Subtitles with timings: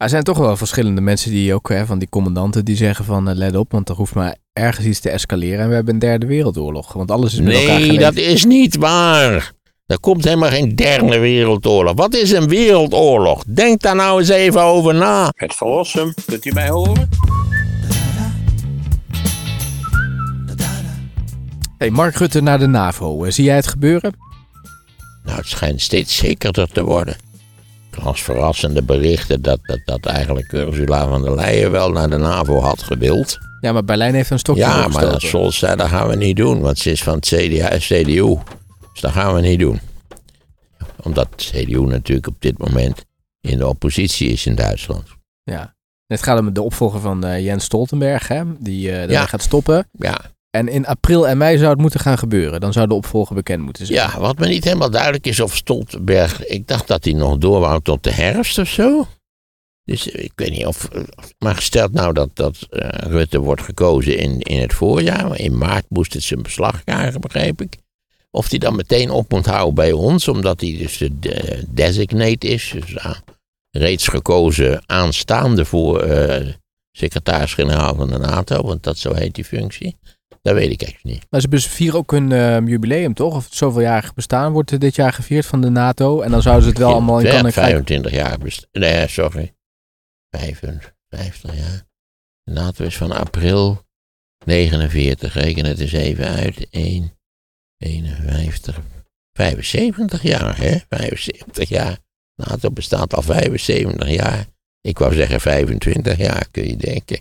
[0.00, 3.28] Er zijn toch wel verschillende mensen die ook, hè, van die commandanten, die zeggen van
[3.28, 6.00] eh, let op, want er hoeft maar ergens iets te escaleren en we hebben een
[6.00, 6.92] derde wereldoorlog.
[6.92, 9.52] Want alles is met elkaar Nee, dat is niet waar.
[9.86, 11.94] Er komt helemaal geen derde wereldoorlog.
[11.96, 13.44] Wat is een wereldoorlog?
[13.46, 15.32] Denk daar nou eens even over na.
[15.34, 17.08] Het verlossen, kunt u mij horen?
[21.78, 23.24] Hey, Mark Rutte naar de NAVO.
[23.24, 24.14] Eh, Zie jij het gebeuren?
[25.24, 27.16] Nou, het schijnt steeds zekerder te worden.
[28.04, 32.60] Las verrassende berichten dat, dat, dat eigenlijk Ursula van der Leyen wel naar de NAVO
[32.60, 33.38] had gewild.
[33.60, 36.36] Ja, maar Berlijn heeft een stokje Ja, maar dat Scholz zei, dat gaan we niet
[36.36, 38.36] doen, want ze is van het CDA, CDU.
[38.92, 39.80] Dus dat gaan we niet doen.
[41.02, 43.04] Omdat CDU natuurlijk op dit moment
[43.40, 45.04] in de oppositie is in Duitsland.
[45.42, 45.74] Ja.
[46.06, 49.26] Het gaat om de opvolger van eh, Jens Stoltenberg, hè, die Ja.
[49.26, 49.88] gaat stoppen.
[49.92, 52.60] Ja, En in april en mei zou het moeten gaan gebeuren.
[52.60, 53.98] Dan zou de opvolger bekend moeten zijn.
[53.98, 56.46] ja, wat me niet helemaal duidelijk is of Stoltenberg...
[56.46, 59.06] Ik dacht dat hij nog door wou tot de herfst of zo.
[59.84, 60.88] Dus eh, ik weet niet of...
[61.38, 65.38] Maar gesteld nou dat, dat eh, Rutte wordt gekozen in, in het voorjaar...
[65.38, 67.76] in maart moest het zijn beslag krijgen, begreep ik.
[68.30, 70.28] Of hij dan meteen op moet houden bij ons...
[70.28, 72.74] omdat hij dus de de designate is.
[72.74, 72.96] Dus
[73.70, 76.52] reeds gekozen aanstaande voor eh,
[76.92, 78.62] secretaris-generaal van de NATO...
[78.62, 79.96] want dat zo heet die functie.
[80.42, 81.26] Dat weet ik eigenlijk niet.
[81.30, 83.34] Maar ze vieren ook hun eh, jubileum, toch?
[83.34, 86.20] Of het zoveeljarig bestaan wordt dit jaar gevierd van de NATO.
[86.20, 87.72] En dan zouden ze het wel allemaal in Ja, kan en krijgen.
[87.72, 89.54] 25 jaar best- Nee, sorry.
[90.30, 91.82] 55 jaar.
[92.42, 93.84] De NATO is van april
[94.44, 95.34] 49.
[95.34, 96.66] Reken het eens even uit.
[96.70, 97.12] 1,
[97.78, 98.80] 51,
[99.32, 100.78] 75 jaar, hè?
[100.88, 101.98] 75 jaar.
[102.34, 104.46] NATO bestaat al 75 jaar.
[104.80, 107.20] Ik wou zeggen 25 jaar, kun je denken.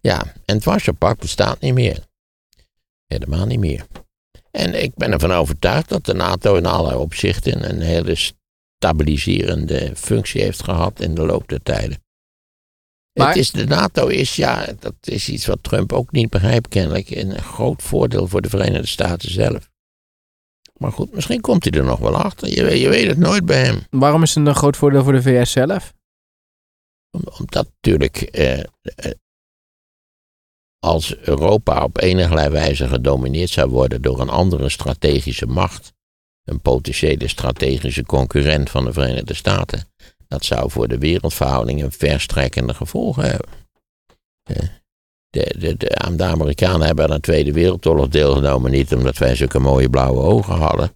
[0.00, 2.05] Ja, en het Warschau-pact bestaat niet meer.
[3.06, 3.86] Helemaal niet meer.
[4.50, 8.14] En ik ben ervan overtuigd dat de NATO in allerlei opzichten een hele
[8.82, 12.04] stabiliserende functie heeft gehad in de loop der tijden.
[13.18, 16.68] Maar- Het is, de NATO is, ja, dat is iets wat Trump ook niet begrijpt
[16.68, 19.70] kennelijk, een groot voordeel voor de Verenigde Staten zelf.
[20.76, 22.48] Maar goed, misschien komt hij er nog wel achter.
[22.48, 23.80] Je, weet- je weet het nooit bij hem.
[23.90, 25.92] Waarom is het een groot voordeel voor de VS zelf?
[27.10, 28.64] Om- Omdat natuurlijk eh, eh,
[30.78, 35.92] als Europa op enige wijze gedomineerd zou worden door een andere strategische macht,
[36.44, 39.84] een potentiële strategische concurrent van de Verenigde Staten,
[40.28, 43.48] dat zou voor de wereldverhoudingen verstrekkende gevolgen hebben.
[44.42, 44.56] Eh,
[45.30, 49.58] De, de, de, de Amerikanen hebben aan de Tweede Wereldoorlog deelgenomen, niet omdat wij zulke
[49.58, 50.92] mooie blauwe ogen hadden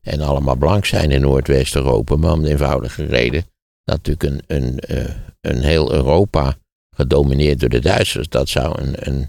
[0.00, 3.46] en allemaal blank zijn in Noordwest-Europa, maar om de eenvoudige reden
[3.84, 6.56] dat natuurlijk een, een, eh, een heel Europa
[6.94, 9.28] gedomineerd door de Duitsers, dat zou een, een,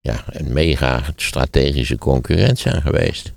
[0.00, 3.32] ja, een mega strategische concurrent zijn geweest.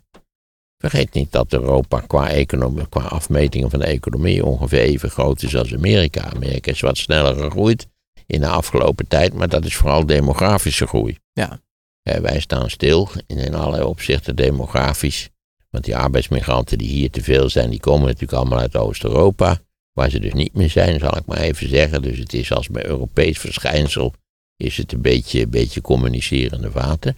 [0.78, 5.56] Vergeet niet dat Europa qua, economie, qua afmetingen van de economie ongeveer even groot is
[5.56, 6.22] als Amerika.
[6.22, 7.88] Amerika is wat sneller gegroeid
[8.26, 11.18] in de afgelopen tijd, maar dat is vooral demografische groei.
[11.34, 11.60] Ja.
[12.02, 15.30] Eh, wij staan stil in, in allerlei opzichten demografisch.
[15.70, 19.60] Want die arbeidsmigranten die hier te veel zijn, die komen natuurlijk allemaal uit Oost-Europa.
[19.94, 22.02] Waar ze dus niet meer zijn, zal ik maar even zeggen.
[22.02, 24.14] Dus het is als bij Europees verschijnsel,
[24.58, 27.18] is het een beetje, beetje communicerende vaten.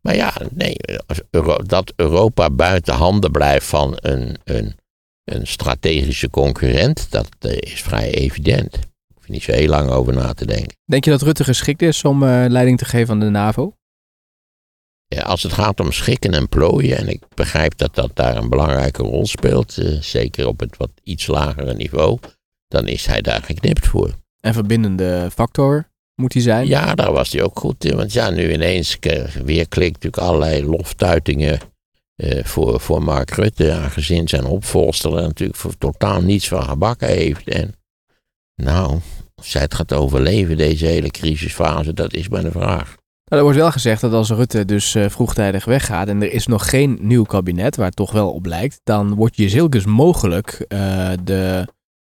[0.00, 0.76] Maar ja, nee,
[1.66, 4.74] dat Europa buiten handen blijft van een, een,
[5.24, 8.78] een strategische concurrent, dat eh, is vrij evident.
[9.14, 10.76] Hoef je niet zo heel lang over na te denken.
[10.84, 13.72] Denk je dat Rutte geschikt is om eh, leiding te geven aan de NAVO?
[15.08, 19.02] Als het gaat om schikken en plooien, en ik begrijp dat dat daar een belangrijke
[19.02, 22.18] rol speelt, eh, zeker op het wat iets lagere niveau,
[22.68, 24.14] dan is hij daar geknipt voor.
[24.40, 26.66] En verbindende factor moet hij zijn?
[26.66, 27.96] Ja, daar was hij ook goed in.
[27.96, 28.98] Want ja, nu ineens
[29.44, 31.60] weer klikt natuurlijk allerlei loftuitingen
[32.16, 33.72] eh, voor, voor Mark Rutte.
[33.72, 37.48] Aangezien zijn opvolster er natuurlijk voor totaal niets van gebakken heeft.
[37.48, 37.74] En
[38.62, 39.00] nou,
[39.42, 42.96] zij het gaat overleven, deze hele crisisfase, dat is maar de vraag.
[43.28, 46.46] Nou, er wordt wel gezegd dat als Rutte dus eh, vroegtijdig weggaat en er is
[46.46, 51.12] nog geen nieuw kabinet, waar het toch wel op lijkt, dan wordt Jezilkes mogelijk eh,
[51.24, 51.66] de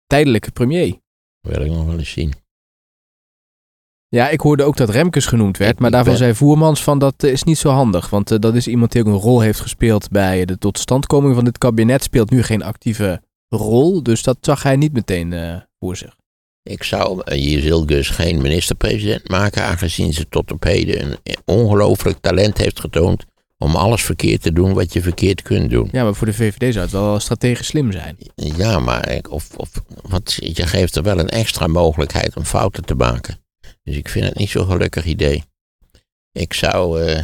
[0.08, 1.00] tijdelijke premier.
[1.42, 2.34] Dat wil ik nog wel eens zien.
[4.08, 7.23] Ja, ik hoorde ook dat Remkes genoemd werd, maar daarvan ben- zei Voermans van dat
[7.23, 8.09] eh, is niet zo handig.
[8.09, 11.58] Want dat is iemand die ook een rol heeft gespeeld bij de totstandkoming van dit
[11.58, 14.03] kabinet, speelt nu geen actieve rol.
[14.03, 16.16] Dus dat zag hij niet meteen voor zich.
[16.70, 22.58] Ik zou eh, Jezilgus geen minister-president maken, aangezien ze tot op heden een ongelooflijk talent
[22.58, 23.26] heeft getoond
[23.58, 25.90] om alles verkeerd te doen wat je verkeerd kunt doen.
[25.91, 28.17] Ja, maar voor de VVD zou het wel strategisch slim zijn.
[28.35, 29.70] Ja, maar ik- of, of,
[30.02, 33.38] want je geeft er wel een extra mogelijkheid om fouten te maken.
[33.84, 35.44] Dus ik vind het niet zo'n gelukkig idee.
[36.32, 37.03] Ik zou.
[37.03, 37.23] eh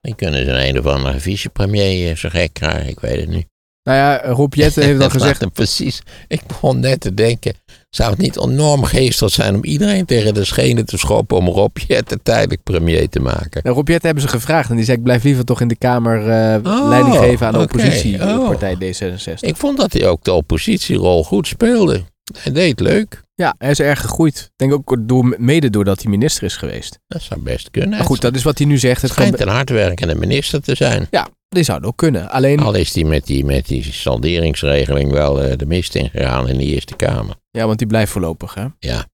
[0.00, 3.28] ik kunnen ze een, een of andere vicepremier eh, zo gek krijgen, ik weet het
[3.28, 3.46] niet.
[3.82, 6.02] Nou ja, Rob Jetten heeft al Dat gezegd, precies.
[6.28, 7.54] Ik begon net te denken.
[7.96, 11.76] Zou het niet enorm geestig zijn om iedereen tegen de schenen te schoppen om Rob
[11.86, 13.60] Jetten tijdelijk premier te maken?
[13.62, 16.28] Nou, Rob hebben ze gevraagd en die zei ik blijf liever toch in de Kamer
[16.28, 17.74] eh, Oh, leiding geven aan de oké.
[17.74, 19.38] oppositiepartij D66.
[19.40, 22.02] Ik vond dat hij ook de oppositierol goed speelde.
[22.38, 23.22] Hij deed leuk.
[23.34, 24.38] Ja, hij is erg gegroeid.
[24.38, 26.98] Ik denk ook door, mede doordat hij minister is geweest.
[27.08, 27.90] Dat zou best kunnen.
[27.90, 29.02] Maar goed, dat is wat hij nu zegt.
[29.02, 31.06] Het schijnt kan, een hardwerkende minister te zijn.
[31.10, 32.30] ja, die zou het ook kunnen.
[32.30, 36.58] Alleen, Al is hij met die, met die salderingsregeling wel eh, de mist ingegaan in
[36.58, 37.36] de Eerste Kamer.
[37.50, 38.66] ja, want die blijft voorlopig, hè?
[38.78, 39.06] Ja,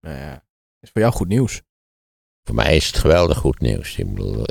[0.00, 0.44] Nou ja,
[0.80, 1.62] is voor jou goed nieuws.
[2.44, 3.96] voor mij is het geweldig goed nieuws.
[3.96, 4.44] Ik bedoel,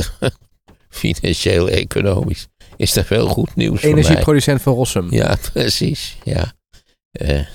[0.89, 3.99] financieel, economisch is er veel goed nieuws voor mij.
[3.99, 5.11] Energieproducent van Rossum.
[5.11, 6.17] Ja, precies.
[6.23, 6.53] Ja.
[7.11, 7.45] Eh,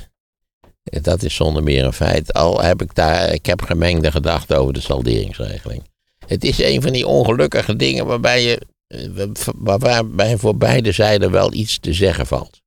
[0.82, 2.32] dat is zonder meer een feit.
[2.32, 5.82] Al heb ik daar, ik heb gemengde gedachten over de salderingsregeling.
[6.26, 8.60] Het is een van die ongelukkige dingen waarbij je,
[9.58, 12.62] waarbij voor beide zijden wel iets te zeggen valt.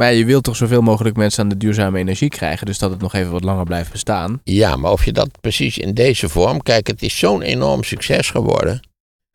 [0.00, 2.66] Maar je wilt toch zoveel mogelijk mensen aan de duurzame energie krijgen.
[2.66, 4.40] Dus dat het nog even wat langer blijft bestaan.
[4.44, 6.62] Ja, maar of je dat precies in deze vorm.
[6.62, 8.80] Kijk, het is zo'n enorm succes geworden.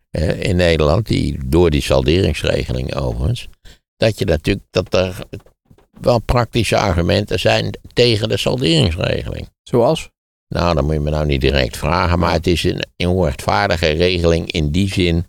[0.09, 3.47] eh, in Nederland, die, door die salderingsregeling overigens.
[3.97, 5.25] Dat je natuurlijk, dat er
[6.01, 9.49] wel praktische argumenten zijn tegen de salderingsregeling.
[9.63, 10.09] Zoals?
[10.49, 14.51] Nou, dan moet je me nou niet direct vragen, maar het is een onrechtvaardige regeling
[14.51, 15.25] in die zin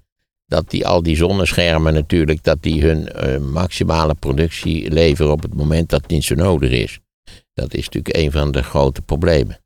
[0.46, 5.54] dat die, al die zonneschermen natuurlijk, dat die hun eh, maximale productie leveren op het
[5.54, 6.98] moment dat het niet zo nodig is.
[7.54, 9.58] Dat is natuurlijk een van de grote problemen.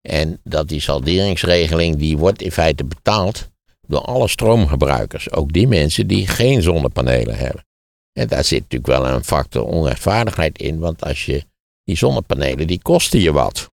[0.00, 3.50] En dat die salderingsregeling, die wordt in feite betaald
[3.86, 5.32] door alle stroomgebruikers.
[5.32, 7.64] Ook die mensen die geen zonnepanelen hebben.
[8.12, 11.44] En daar zit natuurlijk wel een factor onrechtvaardigheid in, want als je
[11.84, 13.71] die zonnepanelen, die kosten je wat.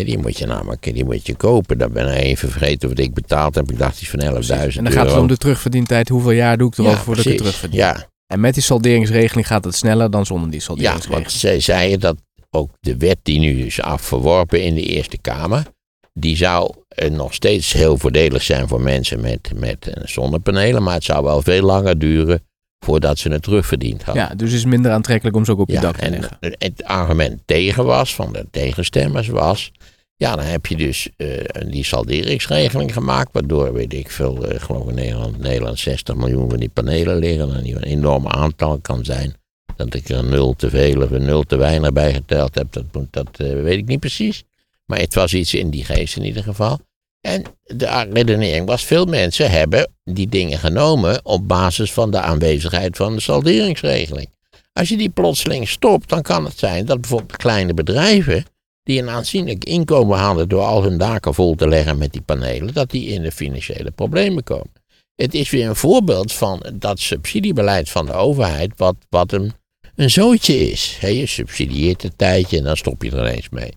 [0.00, 1.78] Die moet je namelijk die moet je kopen.
[1.78, 3.70] Dan ben ik even vergeten wat ik betaald heb.
[3.70, 4.68] Ik dacht iets van 11.000 euro.
[4.76, 6.08] En dan gaat het om de terugverdientijd.
[6.08, 7.78] Hoeveel jaar doe ik erover ja, voordat ik het terugverdien?
[7.78, 11.22] Ja, En met die salderingsregeling gaat het sneller dan zonder die ja, salderingsregeling.
[11.22, 12.16] want zij zeiden dat
[12.50, 15.66] ook de wet die nu is afverworpen in de Eerste Kamer,
[16.12, 20.94] die zou eh, nog steeds heel voordelig zijn voor mensen met, met eh, zonnepanelen, maar
[20.94, 22.42] het zou wel veel langer duren
[22.84, 24.22] voordat ze het terugverdiend hadden.
[24.22, 26.36] Ja, dus het is minder aantrekkelijk om ze ook op je dak te en leggen.
[26.40, 29.72] het argument tegen was, van de tegenstemmers was,
[30.16, 31.28] ja, dan heb je dus eh,
[31.70, 36.58] die salderingsregeling gemaakt, waardoor, weet ik veel, eh, geloof in Nederland, Nederland 60 miljoen van
[36.58, 39.34] die panelen liggen, en die een enorm aantal kan zijn.
[39.76, 43.12] Dat ik er nul te veel of nul te weinig bij geteld heb, dat, moet-
[43.12, 44.42] dat eh, weet ik niet precies.
[44.86, 46.78] Maar het was iets in die geest in ieder geval.
[47.22, 52.96] En de redenering was, veel mensen hebben die dingen genomen op basis van de aanwezigheid
[52.96, 54.28] van de salderingsregeling.
[54.72, 58.44] Als je die plotseling stopt, dan kan het zijn dat bijvoorbeeld kleine bedrijven,
[58.82, 62.74] die een aanzienlijk inkomen hadden door al hun daken vol te leggen met die panelen,
[62.74, 64.72] dat die in de financiële problemen komen.
[65.14, 69.52] Het is weer een voorbeeld van dat subsidiebeleid van de overheid, wat, wat een,
[69.94, 70.96] een zootje is.
[71.00, 73.72] Hè, je subsidieert een tijdje en dan stop je er ineens mee.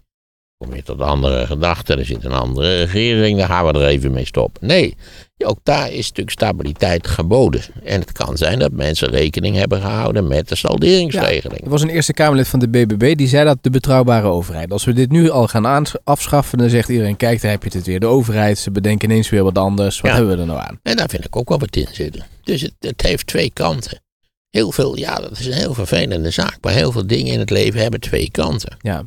[0.57, 4.11] Kom je tot andere gedachten, er zit een andere regering, dan gaan we er even
[4.11, 4.67] mee stoppen.
[4.67, 4.95] Nee,
[5.37, 7.61] ook daar is natuurlijk stabiliteit geboden.
[7.83, 11.63] En het kan zijn dat mensen rekening hebben gehouden met de salderingsregeling.
[11.63, 14.71] Er was een Eerste Kamerlid van de BBB die zei dat de betrouwbare overheid.
[14.71, 17.85] Als we dit nu al gaan afschaffen, dan zegt iedereen: kijk, daar heb je het
[17.87, 17.99] weer.
[17.99, 20.01] De overheid, ze bedenken ineens weer wat anders.
[20.01, 20.17] Wat Ja.
[20.17, 20.79] hebben we er nou aan?
[20.83, 22.25] En daar vind ik ook wel wat in zitten.
[22.43, 24.01] Dus het, het heeft twee kanten.
[24.49, 26.57] Heel veel, ja, dat is een heel vervelende zaak.
[26.61, 28.77] Maar heel veel dingen in het leven hebben twee kanten.
[28.81, 29.03] Ja,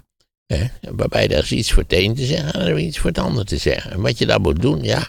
[0.55, 0.67] Hè?
[0.91, 3.19] Waarbij er is iets voor het een te zeggen en er is iets voor het
[3.19, 3.91] ander te zeggen.
[3.91, 5.08] En wat je dan moet doen, ja,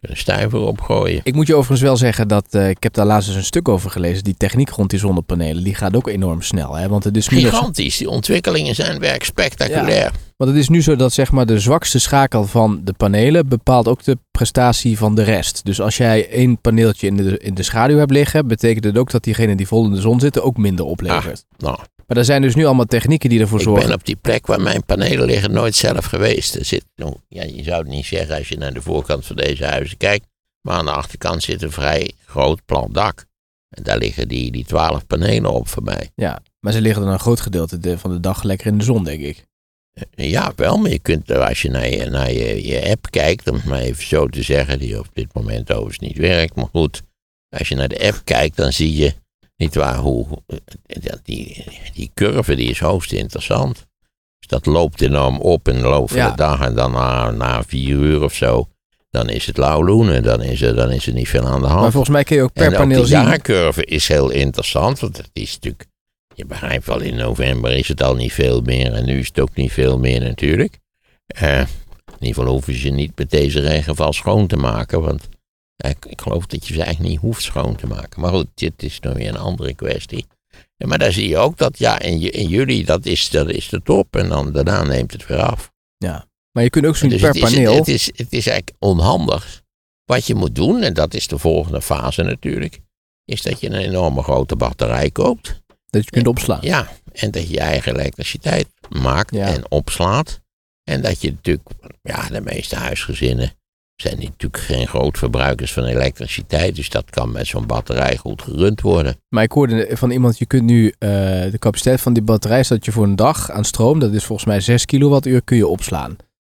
[0.00, 1.20] een stuiver opgooien.
[1.22, 3.68] Ik moet je overigens wel zeggen dat eh, ik heb daar laatst eens een stuk
[3.68, 4.24] over gelezen.
[4.24, 6.74] Die techniek rond die zonnepanelen, die gaat ook enorm snel.
[6.74, 6.88] Hè?
[6.88, 10.12] Want, het is nu Gigantisch, die ontwikkelingen zijn werk spectaculair.
[10.36, 13.88] want het is nu zo dat zeg maar, de zwakste schakel van de panelen bepaalt
[13.88, 15.64] ook de prestatie van de rest.
[15.64, 19.10] Dus als jij één paneeltje in de, in de schaduw hebt liggen, betekent het ook
[19.10, 21.44] dat diegenen die vol in de zon zitten ook minder oplevert.
[21.56, 21.78] Nou,
[22.08, 23.86] Maar er zijn dus nu allemaal technieken die ervoor ik zorgen.
[23.86, 26.54] ben op die plek waar mijn panelen liggen nooit zelf geweest.
[26.54, 29.36] Er zit, nou, ja, je zou het niet zeggen als je naar de voorkant van
[29.36, 30.26] deze huizen kijkt.
[30.60, 33.26] Maar aan de achterkant zit een vrij groot plat dak.
[33.68, 36.10] En daar liggen die, die 12 panelen op voor mij.
[36.14, 38.84] Ja, maar ze liggen dan een groot gedeelte de- van de dag lekker in de
[38.84, 39.46] zon, denk ik.
[40.14, 43.54] Ja, wel, maar je kunt, als je naar je, naar je, je app kijkt, om
[43.54, 47.02] het maar even zo te zeggen, die op dit moment overigens niet werkt, maar goed.
[47.56, 49.14] Als je naar de app kijkt, dan zie je,
[49.58, 50.26] niet waar, hoe,
[50.86, 53.86] dat die, die curve die is hoogst interessant.
[54.38, 56.30] Dus dat loopt enorm op in de loop van Ja.
[56.30, 58.68] de dag en dan na, na vier uur of zo,
[59.10, 61.66] dan is het lauw loenen, dan is er, dan is er niet veel aan de
[61.66, 61.80] hand.
[61.80, 63.22] Maar volgens mij kun je ook per en ook paneel die zien.
[63.22, 65.86] jaarcurve is heel interessant, want het is natuurlijk,
[66.34, 69.40] je begrijpt wel, in november is het al niet veel meer en nu is het
[69.40, 70.78] ook niet veel meer natuurlijk.
[71.26, 71.66] Eh, in
[72.26, 75.28] ieder geval hoeven ze niet met deze regenval schoon te maken, want eh,
[75.86, 78.20] ik, ik geloof dat je ze eigenlijk niet hoeft schoon te maken.
[78.20, 80.26] Maar goed, dit is nog weer een andere kwestie.
[80.76, 83.68] Ja, maar daar zie je ook dat ja, in, in juli dat is, dat is
[83.68, 85.72] de top en dan daarna neemt het weer af.
[86.52, 87.74] Maar je kunt ook zien Dus per het, is, paneel.
[87.74, 89.62] het, is, het is eigenlijk onhandig.
[90.04, 92.80] Wat je moet doen, en dat is de volgende fase natuurlijk,
[93.24, 95.62] is dat je een enorme grote batterij koopt.
[95.90, 96.58] dat je kunt opslaan.
[96.62, 99.46] Ja, en dat je je eigen elektriciteit maakt Ja.
[99.46, 100.40] en opslaat.
[100.84, 101.68] En dat je natuurlijk,
[102.02, 103.52] ja, de meeste huisgezinnen
[104.02, 106.76] zijn natuurlijk geen groot verbruikers van elektriciteit.
[106.76, 109.16] Dus dat kan met zo'n batterij goed gerund worden.
[109.28, 111.08] Maar ik hoorde van iemand, je kunt nu eh,
[111.50, 114.46] de capaciteit van die batterij, dat je voor een dag aan stroom, dat is volgens
[114.48, 116.16] mij 6 kilowattuur, kun je opslaan.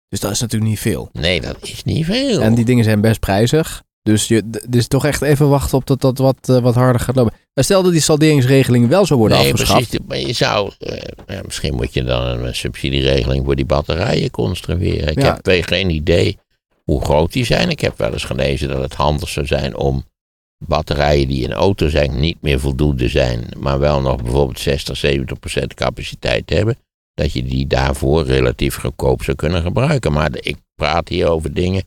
[0.08, 1.08] Dus dat is natuurlijk niet veel.
[1.12, 2.40] Nee, dat is niet veel.
[2.40, 3.82] En die dingen zijn best prijzig.
[4.02, 7.00] Dus je, d- dus toch echt even wachten op dat dat wat, eh, wat harder
[7.00, 7.32] gaat lopen.
[7.54, 9.88] Maar stel dat die salderingsregeling wel zou worden nee, afgeschaft.
[9.88, 10.06] precies.
[10.08, 15.08] Maar je zou, eh, misschien moet je dan een subsidieregeling voor die batterijen construeren.
[15.08, 15.38] Ik Ja.
[15.42, 16.38] heb geen idee
[16.84, 17.70] hoe groot die zijn.
[17.70, 20.04] Ik heb wel eens gelezen dat het handig zou zijn om
[20.66, 25.38] batterijen die in auto zijn niet meer voldoende zijn, maar wel nog bijvoorbeeld 60, 70
[25.38, 26.76] procent capaciteit hebben,
[27.14, 30.12] dat je die daarvoor relatief goedkoop zou kunnen gebruiken.
[30.12, 31.82] Maar ik praat hier over dingen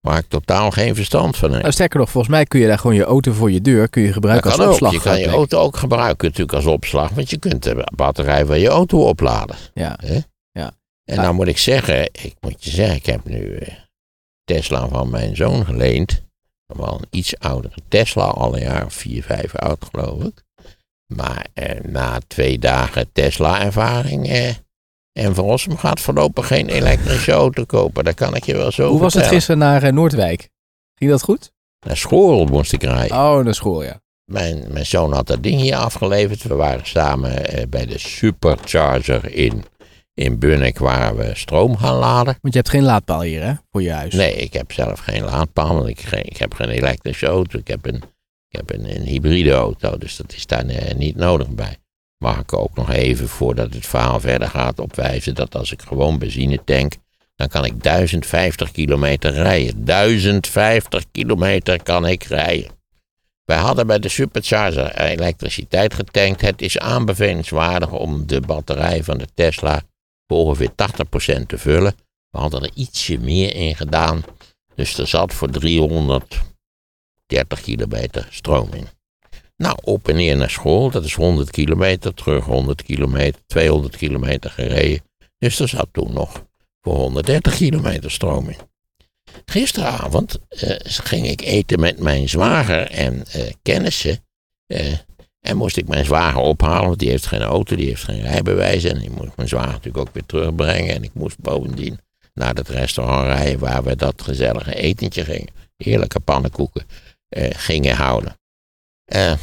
[0.00, 1.60] waar ik totaal geen verstand van heb.
[1.60, 4.02] Nou, sterker nog, volgens mij kun je daar gewoon je auto voor je deur kun
[4.02, 4.70] je gebruiken als ook.
[4.70, 4.92] opslag.
[4.92, 8.60] Je kan je auto ook gebruiken natuurlijk als opslag, want je kunt de batterij van
[8.60, 9.56] je auto opladen.
[9.74, 9.98] Ja.
[9.98, 10.72] En Ja.
[11.04, 13.74] nou moet ik zeggen, ik moet je zeggen, ik heb nu eh,
[14.48, 16.22] Tesla van mijn zoon geleend.
[16.66, 20.42] Wel een iets oudere Tesla, al een jaar of vier, vijf oud geloof ik.
[21.06, 24.48] Maar eh, na twee dagen Tesla-ervaring eh,
[25.12, 28.04] en Verrossum gaat voorlopig geen elektrische auto kopen.
[28.04, 30.48] Dat kan ik je wel zo Hoe was het gisteren naar eh, Noordwijk?
[30.94, 31.52] Ging dat goed?
[31.86, 33.16] Naar school moest ik rijden.
[33.16, 34.00] Oh, naar school, ja.
[34.24, 36.42] Mijn, mijn zoon had dat ding hier afgeleverd.
[36.42, 39.64] We waren samen eh, bij de supercharger in,
[40.18, 42.38] in Bunnik waar we stroom gaan laden.
[42.40, 43.52] Want je hebt geen laadpaal hier, hè?
[43.70, 44.14] Voor je huis.
[44.14, 47.58] Nee, ik heb zelf geen laadpaal, want ik, ik heb geen elektrische auto.
[47.58, 48.02] Ik heb een,
[48.48, 51.76] ik heb een, een hybride auto, dus dat is daar eh, niet nodig bij.
[52.16, 56.18] Mag ik ook nog even, voordat het verhaal verder gaat, opwijzen dat als ik gewoon
[56.18, 56.92] benzine tank,
[57.36, 59.84] dan kan ik 1050 kilometer rijden.
[59.84, 62.70] 1050 kilometer kan ik rijden.
[63.44, 66.40] Wij hadden bij de supercharger elektriciteit getankt.
[66.40, 69.82] Het is aanbevelingswaardig om de batterij van de Tesla
[70.28, 70.70] voor ongeveer
[71.40, 71.94] 80% te vullen.
[72.30, 74.22] We hadden er ietsje meer in gedaan.
[74.74, 78.86] Dus er zat voor 330 kilometer stroom in.
[79.56, 82.14] Nou, op en neer naar school, dat is 100 kilometer.
[82.14, 85.02] Terug 100 kilometer, 200 kilometer gereden.
[85.38, 86.44] Dus er zat toen nog
[86.80, 88.56] voor 130 kilometer stroom in.
[89.44, 94.24] Gisteravond eh, ging ik eten met mijn zwager en eh, kennissen.
[94.66, 94.92] eh,
[95.48, 98.84] en moest ik mijn zwager ophalen, want die heeft geen auto, die heeft geen rijbewijs.
[98.84, 100.94] En ik moest mijn zwager natuurlijk ook weer terugbrengen.
[100.94, 101.98] En ik moest bovendien
[102.34, 105.52] naar het restaurant rijden waar we dat gezellige etentje gingen.
[105.76, 106.86] Heerlijke pannenkoeken
[107.28, 108.38] eh, gingen houden.
[109.04, 109.34] Eh,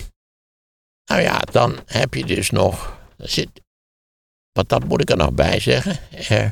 [1.06, 2.98] nou ja, dan heb je dus nog.
[3.18, 3.50] Zit,
[4.52, 5.98] wat dat moet ik er nog bij zeggen.
[6.10, 6.50] Eh,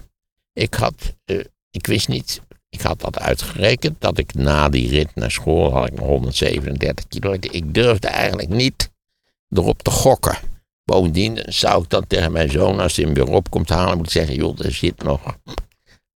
[0.54, 5.16] ik had, eh, ik wist niet, ik had dat uitgerekend dat ik na die rit
[5.16, 7.54] naar school had ik nog 137 kilometer.
[7.54, 8.92] Ik durfde eigenlijk niet
[9.58, 10.38] erop te gokken.
[10.86, 14.12] Bovendien zou ik dan tegen mijn zoon, als hij hem weer op komt halen, moeten
[14.12, 15.38] zeggen: joh, er zit nog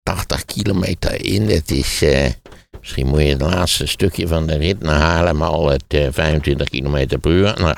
[0.03, 1.49] 80 kilometer in.
[1.49, 2.31] Het is, eh,
[2.79, 6.69] misschien moet je het laatste stukje van de rit naar Haarlem al het eh, 25
[6.69, 7.53] kilometer per uur.
[7.59, 7.75] Nou,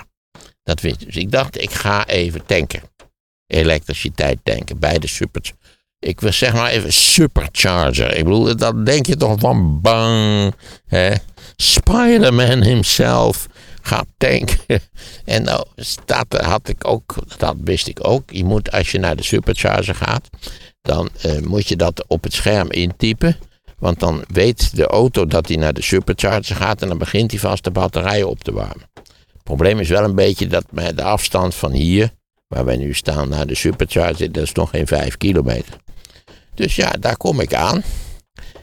[0.64, 1.06] dat wist ik.
[1.06, 2.82] Dus ik dacht, ik ga even tanken.
[3.48, 5.52] Elektriciteit tanken bij de super.
[6.00, 8.16] Ik wil zeg maar even supercharger.
[8.16, 10.54] Ik bedoel, dat denk je toch van bang.
[11.56, 13.48] Spider-Man himself
[13.90, 14.58] gaat tanken.
[15.26, 15.66] En nou,
[16.06, 18.32] dat had ik ook, dat wist ik ook.
[18.32, 20.30] Je moet, als je naar de supercharger gaat,
[20.82, 23.38] dan eh, moet je dat op het scherm intypen.
[23.80, 27.40] Want dan weet de auto dat hij naar de supercharger gaat en dan begint hij
[27.40, 28.90] vast de batterijen op te warmen.
[29.34, 30.66] Het probleem is wel een beetje dat
[30.96, 32.12] de afstand van hier,
[32.48, 35.74] waar wij nu staan, naar de supercharger, dat is nog geen 5 kilometer.
[36.56, 37.84] Dus ja, daar kom ik aan.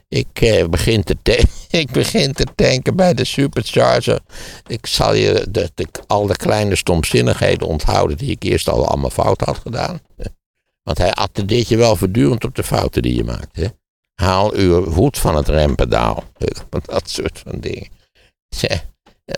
[0.09, 1.17] Ik, eh, begin te
[1.71, 4.21] ik begin te tanken bij de supercharger.
[4.67, 9.11] Ik zal je de, de, al de kleine stomzinnigheden onthouden die ik eerst al allemaal
[9.11, 10.01] fout had gedaan.
[10.83, 13.57] Want hij attendeert je wel voortdurend op de fouten die je maakt.
[13.57, 13.67] Hè?
[14.15, 16.25] Haal uw voet van het rempedaal.
[16.87, 17.89] Dat soort van dingen.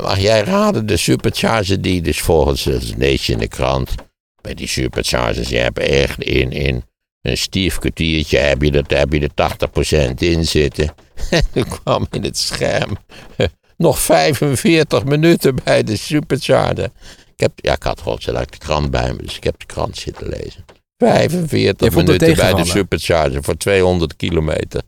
[0.02, 3.94] Mag jij raden, de supercharger die dus volgens het lees je in de krant.
[4.40, 6.84] Bij die superchargers, je hebt echt in, in
[7.28, 10.94] een stief kwartiertje heb je, dat, heb je er 80% in zitten.
[11.30, 12.96] En toen kwam in het scherm
[13.76, 16.90] nog 45 minuten bij de supercharger.
[17.34, 19.96] Ik, heb, ja, ik had godzijdank de krant bij me, dus ik heb de krant
[19.96, 20.64] zitten lezen.
[20.96, 24.82] 45 Je vond het minuten bij de supercharger voor 200 kilometer.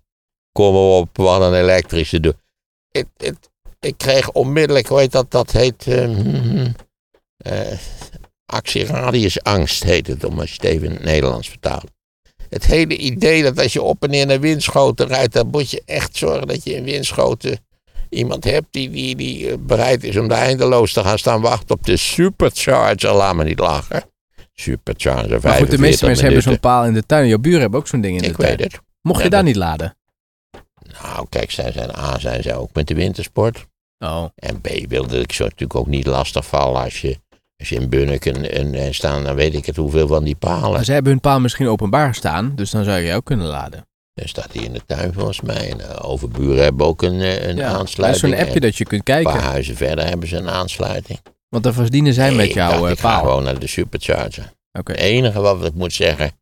[0.52, 2.34] Kom maar op, wat een elektrische doe.
[2.90, 3.34] Ik, ik,
[3.80, 5.84] ik kreeg onmiddellijk, hoe heet dat, dat heet...
[5.84, 6.74] hmm,
[7.36, 7.78] eh,
[8.50, 11.90] actieradiusangst heet het, om als je het even in het Nederlands vertaalt.
[12.50, 15.82] Het hele idee dat als je op en neer naar windschoten rijdt, dan moet je
[15.86, 17.58] echt zorgen dat je in windschoten
[18.08, 21.74] iemand hebt die, die, die eh, bereid is om daar eindeloos te gaan staan wachten
[21.74, 23.12] op de supercharger.
[23.12, 24.02] Laat me niet lachen.
[24.54, 27.28] Supercharger, Maar goed, de meeste 45 mensen hebben zo'n paal in de tuin.
[27.28, 28.56] Jouw buren hebben ook zo'n ding in de Ik tuin.
[28.56, 28.80] weet het.
[29.02, 29.96] Mocht je daar dat- niet laden?
[31.02, 33.66] Nou, kijk, zij zijn A, zijn zij ook met de wintersport.
[33.98, 34.24] Oh.
[34.34, 37.18] En B, wilde ik zo natuurlijk ook niet lastig vallen als je,
[37.60, 40.70] als je in Bunnik en, staan, dan weet ik het hoeveel van die palen.
[40.70, 43.84] Maar zij hebben hun paal misschien openbaar staan, dus dan zou je ook kunnen laden.
[44.14, 45.70] Dan staat hij in de tuin volgens mij.
[45.70, 48.32] En eh, overburen hebben ook een, eh, een Ja, dat is aansluiting.
[48.34, 49.32] zo'n appje dat je kunt Een kijken.
[49.32, 51.18] paar huizen verder hebben ze een aansluiting.
[51.48, 53.20] Want dan verdienen zij Nee, met jouw dacht, eh, ik ga paal.
[53.20, 54.52] gewoon naar de supercharger.
[54.72, 54.92] Oké.
[54.92, 56.32] Het enige wat ik moet zeggen,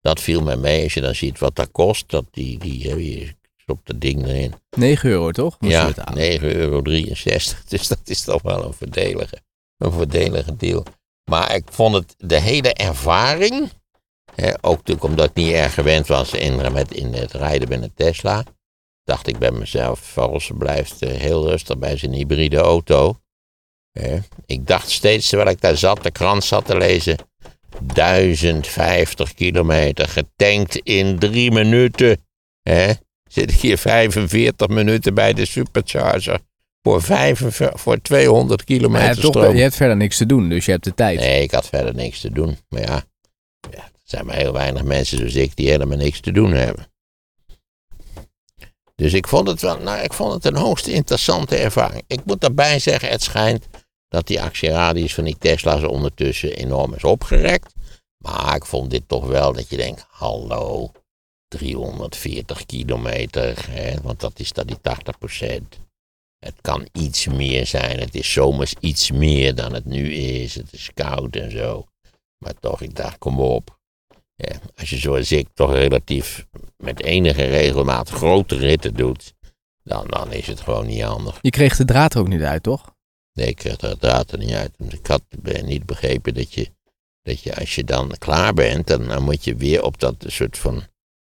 [0.00, 0.82] dat viel mij mee.
[0.82, 4.54] Als je dan ziet wat dat kost, dat die, die, stopt dat ding erin.
[4.76, 5.56] 9 euro toch?
[5.60, 6.40] Moest ja, betalen.
[6.40, 6.82] 9,63 euro.
[7.68, 9.38] Dus dat is toch wel een verdelige,
[9.78, 10.84] een verdelige deal.
[11.30, 13.70] Maar ik vond het, de hele ervaring,
[14.34, 17.82] hè, ook natuurlijk omdat ik niet erg gewend was in, met, in het rijden met
[17.82, 18.44] een Tesla,
[19.04, 23.20] dacht ik bij mezelf, Valse blijft eh, heel rustig bij zijn hybride auto.
[23.92, 24.18] Hè.
[24.46, 27.16] Ik dacht steeds, terwijl ik daar zat, de krant zat te lezen,
[27.82, 32.26] 1050 kilometer getankt in drie minuten.
[32.62, 32.92] Hè.
[33.24, 36.40] Zit ik hier 45 minuten bij de supercharger
[36.90, 40.48] voor, 45 voor 200 Maar je kilometer hebt, toch, je hebt verder niks te doen,
[40.48, 41.18] dus je hebt de tijd.
[41.18, 42.56] Nee, ik had verder niks te doen.
[42.68, 43.04] Maar ja,
[43.70, 46.86] ja, er zijn maar heel weinig mensen zoals ik die helemaal niks te doen hebben.
[48.94, 52.02] Dus ik vond het wel, nou, ik vond het een hoogst interessante ervaring.
[52.06, 53.68] Ik moet daarbij zeggen, het schijnt
[54.08, 57.74] dat die actieradius van die Tesla's ondertussen enorm is opgerekt.
[58.16, 60.90] Maar ik vond dit toch wel dat je denkt, hallo,
[61.48, 65.78] 340 kilometer, hè, want dat is dan die 80 procent.
[66.38, 67.98] Het kan iets meer zijn.
[67.98, 70.54] Het is zomers iets meer dan het nu is.
[70.54, 71.86] Het is koud en zo.
[72.38, 73.78] Maar toch, ik dacht, kom op.
[74.34, 79.34] Ja, als je zoals ik toch relatief met enige regelmaat grote ritten doet,
[79.82, 81.38] dan, dan is het gewoon niet handig.
[81.40, 82.94] Je kreeg de draad er ook niet uit, toch?
[83.32, 84.72] Nee, ik kreeg de draad er niet uit.
[84.76, 86.70] Want ik had ben niet begrepen dat je,
[87.22, 90.58] dat je, als je dan klaar bent, dan, dan moet je weer op dat soort
[90.58, 90.82] van,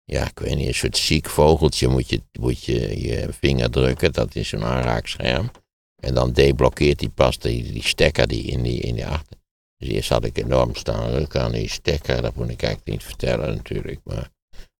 [0.05, 4.13] ja, ik weet niet, een soort ziek vogeltje moet je, moet je je vinger drukken.
[4.13, 5.51] Dat is een aanraakscherm.
[5.95, 9.37] En dan deblokkeert hij pas die, die stekker die in die, in die achter.
[9.77, 12.21] Dus eerst had ik enorm staan rukken aan die stekker.
[12.21, 13.99] Dat moet ik eigenlijk niet vertellen natuurlijk.
[14.03, 14.29] Maar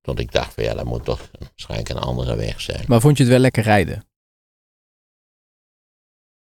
[0.02, 2.84] tot ik dacht van ja, dat moet toch waarschijnlijk een andere weg zijn.
[2.88, 4.06] Maar vond je het wel lekker rijden?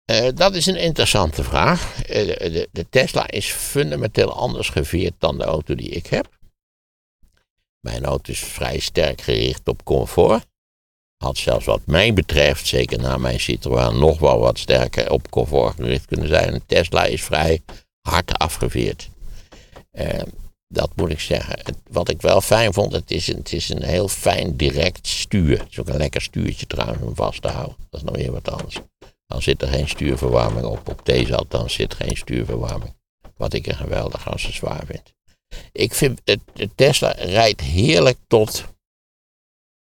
[0.05, 2.03] Eh, dat is een interessante vraag.
[2.03, 6.41] Eh, de, de, de Tesla is fundamenteel anders geveerd dan de auto die ik heb.
[7.85, 10.45] Mijn auto is vrij sterk gericht op comfort.
[11.17, 15.75] Had zelfs wat mij betreft, zeker na mijn Citroën, nog wel wat sterker op comfort
[15.75, 16.53] gericht kunnen zijn.
[16.53, 17.61] Een Tesla is vrij
[18.01, 19.09] hard afgeveerd.
[19.91, 20.21] Eh,
[20.67, 21.59] dat moet ik zeggen.
[21.89, 25.59] Wat ik wel fijn vond, het is, een, het is een heel fijn direct stuur.
[25.59, 27.75] Het is ook een lekker stuurtje trouwens om vast te houden.
[27.89, 28.79] Dat is nog weer wat anders.
[29.27, 30.89] Dan zit er geen stuurverwarming op.
[30.89, 32.93] Op deze althans zit geen stuurverwarming.
[33.37, 35.13] Wat ik een geweldig accessoire vind.
[35.71, 38.63] Ik vind, het, de Tesla rijdt heerlijk tot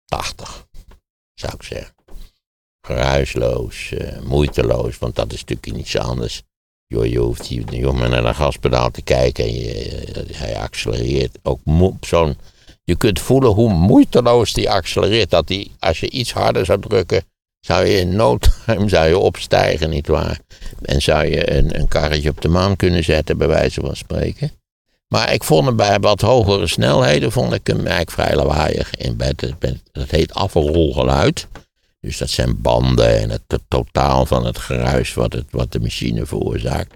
[0.06, 0.68] 80,
[1.34, 1.94] zou ik zeggen.
[2.82, 6.44] Geruisloos, eh, moeiteloos, want dat is natuurlijk niets anders.
[6.88, 11.38] Joh, je hoeft hoeft maar naar een gaspedaal te kijken en je, eh, hij accelereert
[11.44, 11.60] ook
[12.02, 12.38] zo'n...
[12.84, 15.30] Je kunt voelen hoe moeiteloos die accelereert.
[15.30, 17.24] Dat die, als je iets harder zou drukken,
[17.60, 20.40] zou je in no time zou je opstijgen, nietwaar?
[20.82, 24.52] En zou je een, een karretje op de maan kunnen zetten, bij wijze van spreken.
[25.08, 28.96] Maar ik vond hem bij wat hogere snelheden, vond ik hem eigenlijk vrij lawaaiig.
[28.96, 29.54] In bed,
[29.92, 31.48] dat heet afrolgeluid.
[32.00, 35.80] Dus dat zijn banden en het to- totaal van het geruis wat, het, wat de
[35.80, 36.96] machine veroorzaakt.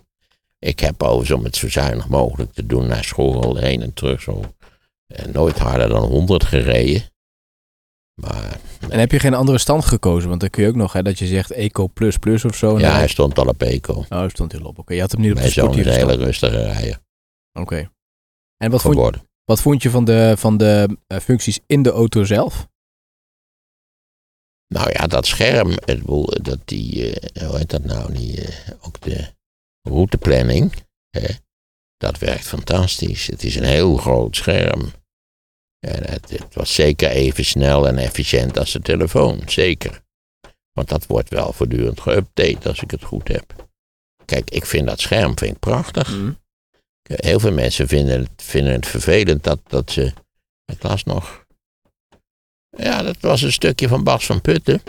[0.59, 4.21] Ik heb overigens om het zo zuinig mogelijk te doen naar school heen en terug
[4.21, 4.41] zo.
[5.07, 7.03] eh, nooit harder dan 100 gereden.
[8.21, 8.57] Maar
[8.89, 10.29] En heb je geen andere stand gekozen?
[10.29, 12.75] Want dan kun je ook nog, hè, dat je zegt Eco Plus Plus of zo.
[12.75, 13.93] en ja, hij stond al op Eco.
[13.93, 14.77] Oh, hij stond heel op.
[14.79, 16.99] Oké, je had hem niet op de Mijn zoon is een sportieve hele rustige rijder
[17.53, 17.89] Oké.
[18.63, 19.29] En wat vond, geworden.
[19.43, 22.67] wat vond je van de, van de eh, functies in de auto zelf?
[24.73, 25.75] Nou ja, dat scherm,
[26.41, 29.33] dat die, eh, hoe heet dat nou, die, eh, ook de
[29.81, 30.73] routeplanning,
[31.09, 31.27] hè,
[31.97, 33.27] dat werkt fantastisch.
[33.27, 34.91] Het is een heel groot scherm.
[35.79, 40.03] En het, het was zeker even snel en efficiënt als de telefoon, zeker.
[40.71, 43.67] Want dat wordt wel voortdurend geüpdate als ik het goed heb.
[44.25, 46.17] Kijk, ik vind dat scherm vind ik prachtig.
[47.15, 50.13] Heel veel mensen vinden het, vinden het vervelend dat, dat ze.
[50.65, 51.45] Ik las nog.
[52.69, 54.81] Ja, dat was een stukje van Bas van Putten.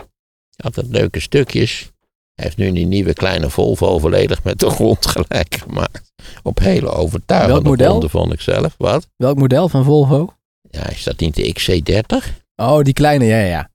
[0.55, 1.91] Dat leuke stukjes.
[2.33, 6.11] Hij heeft nu die nieuwe kleine Volvo volledig met de grond gelijk gemaakt.
[6.43, 7.87] Op hele overtuigende Welk model?
[7.87, 8.75] gronden, vond ik zelf.
[8.77, 9.07] Wat?
[9.15, 10.33] Welk model van Volvo?
[10.69, 12.39] Ja, is dat niet de XC30?
[12.55, 13.69] Oh, die kleine, ja, ja, ja.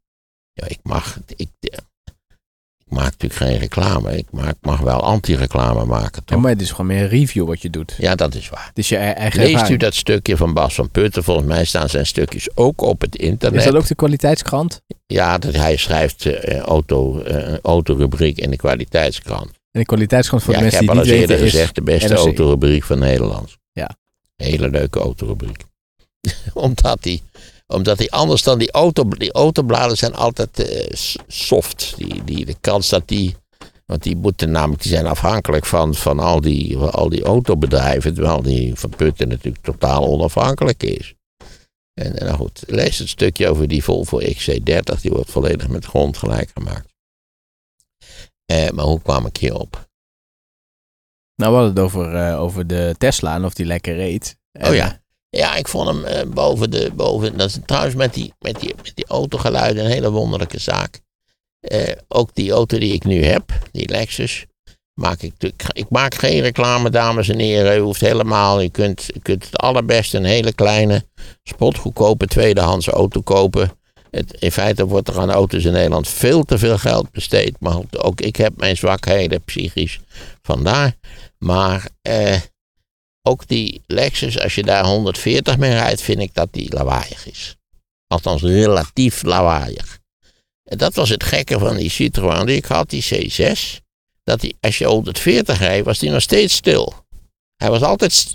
[0.53, 1.21] Ja, ik mag...
[1.37, 1.49] Ik,
[2.91, 4.17] ik maak natuurlijk geen reclame.
[4.17, 7.63] Ik mag, mag wel anti-reclame maken, Ja, maar het is gewoon meer een review wat
[7.63, 7.95] je doet.
[7.99, 8.71] Ja, dat is waar.
[8.75, 11.25] Is je e- eigen Leest u dat stukje van Bas van Putten?
[11.25, 13.59] Volgens mij staan zijn stukjes ook op het internet.
[13.59, 14.83] Is dat ook de kwaliteitskrant?
[15.07, 19.49] Ja, dat hij schrijft eh, auto, een autorubriek in de kwaliteitskrant.
[19.71, 21.45] En de kwaliteitskrant voor ja, de ik mensen heb die al het eens niet eerder
[21.45, 21.61] weten is...
[21.61, 23.57] gezegd, de beste autorubriek van Nederland.
[23.73, 23.97] Ja.
[24.37, 25.65] Hele leuke autorubriek.
[26.55, 27.23] omdat die,
[27.67, 31.95] omdat die anders dan die, auto, die autobladen zijn altijd eh, soft.
[31.97, 33.37] Die, die, de kans dat die,
[33.87, 38.15] want die moeten namelijk, die zijn afhankelijk van, van al, die, van al die autobedrijven.
[38.15, 41.15] Terwijl die van Putten natuurlijk totaal onafhankelijk is.
[42.01, 45.85] En, en nou goed, lees het stukje over die Volvo XC30, die wordt volledig met
[45.85, 46.95] grond gelijk gemaakt.
[48.45, 49.89] Eh, maar hoe kwam ik hierop?
[51.35, 54.37] Nou, we hadden het over, eh, over de Tesla en of die lekker reed.
[54.53, 55.01] En, Oh ja.
[55.37, 56.91] Ja, ik vond hem eh, boven de.
[56.95, 61.01] Boven, dat is trouwens met die, met, die, met die autogeluiden een hele wonderlijke zaak.
[61.61, 64.47] Eh, ook die auto die ik nu heb, die Lexus.
[64.95, 65.33] Maak ik,
[65.73, 67.77] ik maak geen reclame, dames en heren.
[67.77, 68.61] U hoeft helemaal.
[68.61, 71.05] Je kunt, kunt het allerbeste een hele kleine,
[71.43, 73.71] spotgoedkope tweedehands auto kopen.
[74.11, 77.57] Het, in feite wordt er aan auto's in Nederland veel te veel geld besteed.
[77.61, 80.01] Maar ook ik heb mijn zwakheden psychisch
[80.43, 80.95] vandaar.
[81.39, 82.41] Maar eh,
[83.27, 87.57] ook die Lexus, als je daar 140 mee rijdt, vind ik dat die lawaaiig is.
[88.07, 89.99] Althans, relatief lawaaiig.
[90.65, 93.85] En dat was het gekke van die Citroën die ik had, die C6.
[94.23, 96.95] Dat die, als je 140 reed, was die nog steeds stil.
[97.57, 98.33] Hij was altijd.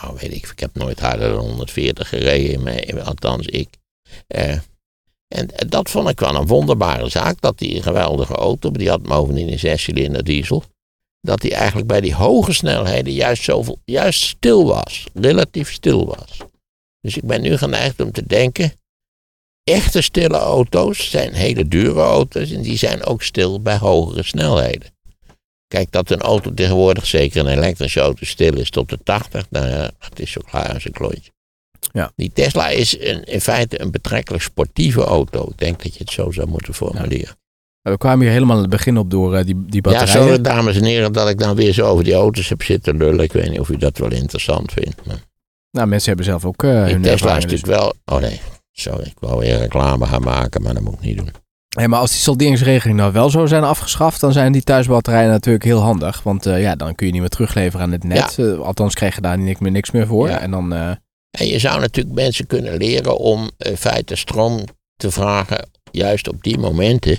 [0.00, 3.68] Nou, weet ik, ik heb nooit harder dan 140 gereden, althans ik.
[4.26, 4.58] Eh,
[5.28, 9.52] en, dat vond ik wel een wonderbare zaak, dat die geweldige auto, die had bovendien
[9.52, 10.64] een zescilinder diesel
[11.22, 15.06] dat hij eigenlijk bij die hoge snelheden juist, zoveel, juist stil was.
[15.14, 16.38] Relatief stil was.
[17.00, 18.72] Dus ik ben nu geneigd om te denken.
[19.64, 24.90] Echte stille auto's zijn hele dure auto's en die zijn ook stil bij hogere snelheden.
[25.66, 29.66] Kijk, dat een auto tegenwoordig, zeker een elektrische auto, stil is tot de 80, nou
[29.66, 31.30] ja, het is zo klaar als een klontje.
[31.92, 32.12] Ja.
[32.16, 35.48] Die Tesla is een, in feite een betrekkelijk sportieve auto.
[35.50, 37.36] Ik denk dat je het zo zou moeten formuleren.
[37.82, 40.22] We kwamen hier helemaal aan het begin op door eh, die, die Ja, batterijen.
[40.22, 43.24] sorry dames en heren dat ik dan weer zo over die auto's heb zitten lullen.
[43.24, 45.06] Ik weet niet of u dat wel interessant vindt.
[45.06, 45.16] Maar
[45.70, 47.44] Nou, mensen hebben zelf ook die hun Tesla is.
[47.44, 47.52] Dus.
[47.60, 47.94] natuurlijk wel...
[48.04, 48.40] Oh nee,
[48.72, 49.02] sorry.
[49.06, 51.30] Ik wou weer reclame gaan maken, maar dat moet ik niet doen.
[51.68, 55.64] Hey, maar als die salderingsregeling nou wel zo zijn afgeschaft, dan zijn die thuisbatterijen natuurlijk
[55.64, 56.22] heel handig.
[56.22, 58.38] Want eh, ja, dan kun je niet meer terugleveren aan het net.
[58.62, 60.28] Althans krijg je daar niks meer, niks meer voor.
[60.28, 60.38] Ja.
[60.40, 64.64] En dan, En je zou natuurlijk mensen kunnen leren om in feite stroom
[64.96, 65.68] te vragen...
[65.90, 67.18] juist op die momenten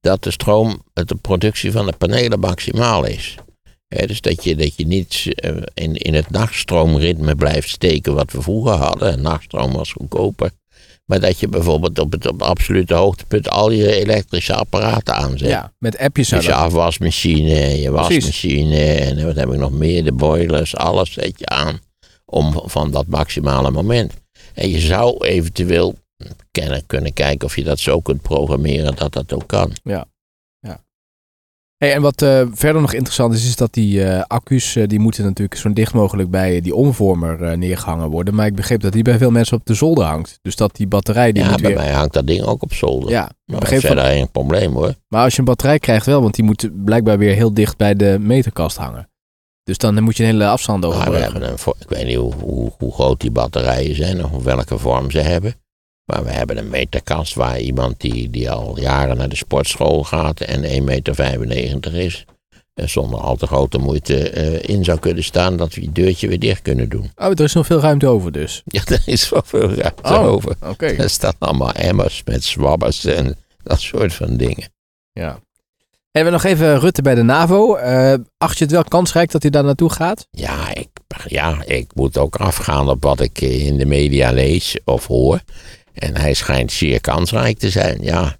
[0.00, 3.36] dat de stroom, de productie van de panelen maximaal is.
[3.88, 8.42] Dus dat je, dat je niet eh, in, in het nachtstroomritme blijft steken wat we
[8.42, 9.12] vroeger hadden.
[9.12, 10.50] En nachtstroom was goedkoper.
[11.04, 15.48] Maar dat je bijvoorbeeld op het op absolute hoogtepunt al je elektrische apparaten aanzet.
[15.48, 17.90] ja, met appjes Dus je afwasmachine, je Precies.
[17.90, 21.80] wasmachine en wat heb ik nog meer, de boilers, alles zet je aan
[22.24, 24.12] om van dat maximale moment.
[24.54, 25.94] En je zou eventueel
[26.50, 29.72] kennen, kunnen kijken of je dat zo kunt programmeren dat dat ook kan.
[31.80, 34.98] Hey, en wat eh, verder nog interessant is, is dat die eh, accu's, eh, die
[34.98, 38.34] moeten natuurlijk zo dicht mogelijk bij die omvormer eh, neergehangen worden.
[38.34, 40.38] Maar ik begreep dat die bij veel mensen op de zolder hangt.
[40.42, 41.80] Dus dat die batterij, die ja, moet bij weer...
[41.80, 43.10] mij hangt dat ding ook op zolder.
[43.10, 44.94] Ja, maar dat is verder geen probleem hoor.
[45.08, 47.94] maar als je een batterij krijgt wel, want die moet blijkbaar weer heel dicht bij
[47.94, 49.10] de meterkast hangen.
[49.62, 51.42] Dus dan moet je een hele afstand overbruggen.
[51.78, 55.54] ik weet niet hoe, hoe, hoe groot die batterijen zijn of welke vorm ze hebben.
[56.10, 60.40] Maar we hebben een meterkast waar iemand die, die al jaren naar de sportschool gaat
[60.40, 62.24] en 1,95 meter is.
[62.74, 66.28] En zonder al te grote moeite eh, in zou kunnen staan dat we het deurtje
[66.28, 67.10] weer dicht kunnen doen.
[67.16, 68.62] Oh, er is nog veel ruimte over dus.
[68.76, 70.26] Ja, daar is wel veel ruimte Oh.
[70.26, 70.56] over.
[70.66, 70.86] Oké.
[70.86, 74.68] Er staan allemaal emmers met zwabbers en dat soort van dingen.
[75.12, 75.38] Ja.
[76.10, 77.74] En we nog even Rutte bij de NAVO.
[77.74, 80.26] Eh, acht je het wel kansrijk dat hij daar naartoe gaat?
[80.30, 80.88] Ja ik,
[81.26, 85.40] ja, ik moet ook afgaan op wat ik eh, in de media lees of hoor.
[86.00, 88.02] En hij schijnt zeer kansrijk te zijn.
[88.02, 88.36] Ja,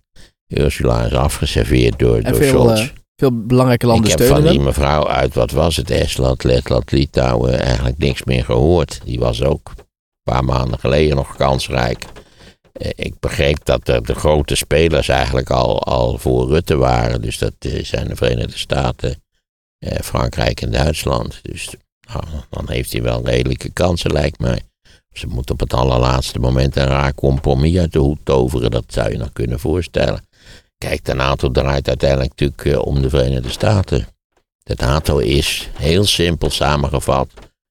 [0.46, 2.80] Ursula is afgeserveerd door, En door veel, Scholz.
[2.80, 6.44] eh, veel belangrijke landen ik heb steunen van die mevrouw uit, wat was het, Estland,
[6.44, 9.00] Letland, Litouwen, eigenlijk niks meer gehoord.
[9.04, 9.84] Die was ook een
[10.22, 12.04] paar maanden geleden nog kansrijk.
[12.72, 17.22] Eh, Ik begreep dat de, de grote spelers eigenlijk al, al voor Rutte waren.
[17.22, 19.22] Dus dat eh, zijn de Verenigde Staten,
[20.02, 21.38] Frankrijk en Duitsland.
[21.42, 21.70] Dus
[22.12, 24.60] nou, dan heeft hij wel redelijke kansen, lijkt mij.
[25.12, 28.70] Ze moet op het allerlaatste moment een raar compromis uit de hoed toveren.
[28.70, 30.28] Dat zou je nog kunnen voorstellen.
[30.78, 34.06] Kijk, de NATO draait uiteindelijk natuurlijk eh, om de Verenigde Staten.
[34.62, 37.28] De NATO is, heel simpel samengevat,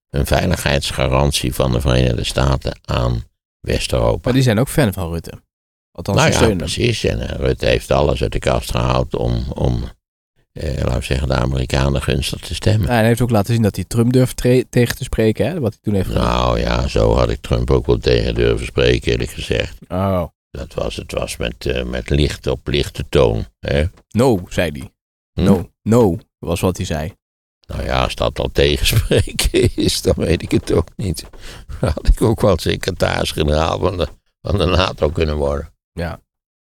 [0.10, 3.24] een veiligheidsgarantie van de Verenigde Staten aan
[3.60, 4.20] West-Europa.
[4.24, 5.42] Maar die zijn ook fan van Rutte.
[5.92, 7.04] Althans, Nou ja, precies.
[7.04, 9.84] En eh, Rutte heeft alles uit de kast gehaald om, om
[10.52, 12.88] eh, laten we zeggen, de Amerikanen gunstig te stemmen.
[12.88, 14.38] Ja, en hij heeft ook laten zien dat hij Trump durft
[14.70, 15.60] tegen te spreken, hè?
[15.60, 16.38] wat hij toen heeft gedaan.
[16.38, 19.78] Nou ja, zo had ik Trump ook wel tegen durven spreken, eerlijk gezegd.
[19.88, 23.46] Oh, Dat was, het was met, eh, met licht op lichte toon.
[23.60, 23.84] Hè?
[24.10, 24.92] no, zei hij.
[25.34, 25.44] Hm?
[25.44, 27.14] No, no, was wat hij zei.
[27.68, 31.26] Nou ja, als dat al tegenspreken is, dan weet ik het ook niet.
[31.80, 34.08] Dan had ik ook wel secretaris-generaal van de,
[34.42, 35.74] van de NATO kunnen worden.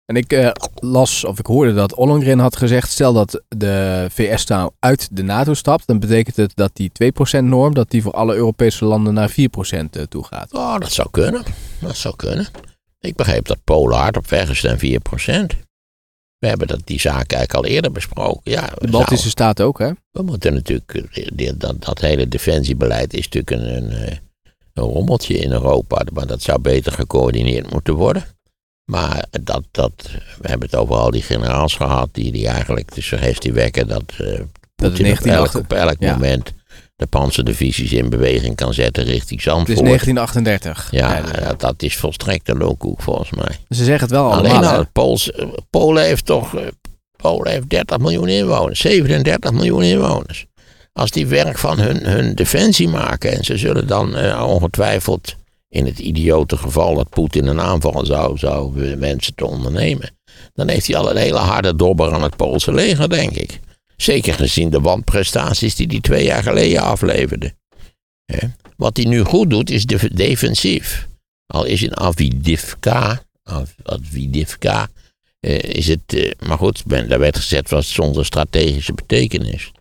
[0.08, 4.44] En ik eh, las, of ik hoorde dat Ollongren had gezegd, stel dat de VS
[4.44, 6.90] nou uit de NATO stapt, dan betekent het dat die
[7.38, 10.52] 2% norm, dat die voor alle Europese landen naar 4% eh, toe gaat.
[10.52, 11.42] Oh, dat zou kunnen.
[11.80, 12.46] Dat zou kunnen.
[13.00, 15.56] Ik begreep dat Polen hard op weg is naar 4%.
[16.38, 18.52] We hebben dat, die zaak eigenlijk al eerder besproken.
[18.52, 19.90] Ja, De Baltische staten ook, hè?
[20.10, 20.94] we moeten natuurlijk,
[21.36, 24.18] eh, dat, dat hele defensiebeleid is natuurlijk een, een,
[24.72, 26.04] een rommeltje in Europa.
[26.12, 28.24] Maar dat zou beter gecoördineerd moeten worden.
[28.90, 29.92] Maar dat, dat,
[30.40, 34.02] we hebben het over al die generaals gehad die, die eigenlijk de suggestie wekken dat,
[34.16, 36.12] het Poetin op 19 elk, op elk ja.
[36.12, 36.52] moment
[36.96, 39.78] de panzerdivisies in beweging kan zetten richting Het Zandvoort.
[39.78, 40.88] is 1938.
[40.90, 41.44] Ja, ze.
[41.44, 43.56] dat, dat is volstrekt een loonkoek volgens mij.
[43.68, 44.72] Ze zeggen het wel Alleen allemaal.
[44.72, 46.66] al, het Pools, eh, Polen heeft toch eh,
[47.16, 50.46] Polen heeft 30 miljoen inwoners, 37 miljoen inwoners.
[50.92, 55.36] Als die werk van hun, hun defensie maken en ze zullen dan ongetwijfeld
[55.68, 60.10] in het idiote geval dat Poetin een aanval zou, zou wensen te ondernemen,
[60.54, 63.60] dan heeft hij al een hele harde dobber aan het Poolse leger, denk ik.
[63.96, 67.54] Zeker gezien de wanprestaties die hij twee jaar geleden afleverde.
[68.76, 71.06] Wat hij nu goed doet, is de, defensief.
[71.46, 74.88] Al is in Avidivka, Av- Avidivka,
[75.40, 79.72] eh, is het, eh, maar goed, ben, daar werd gezet was zonder strategische betekenis.